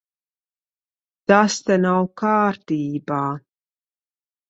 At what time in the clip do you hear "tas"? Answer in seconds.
1.33-1.59